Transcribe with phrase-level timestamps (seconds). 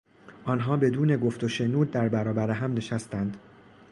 [0.43, 3.37] آنها بدون گفت و شنود در برابر هم نشستند.